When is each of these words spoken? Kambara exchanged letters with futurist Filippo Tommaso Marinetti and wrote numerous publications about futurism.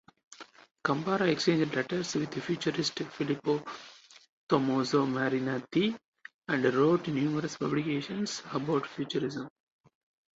Kambara 0.83 1.29
exchanged 1.31 1.75
letters 1.75 2.15
with 2.15 2.33
futurist 2.43 2.97
Filippo 2.97 3.63
Tommaso 4.49 5.05
Marinetti 5.05 5.95
and 6.47 6.65
wrote 6.73 7.07
numerous 7.09 7.55
publications 7.55 8.41
about 8.51 8.87
futurism. 8.87 9.47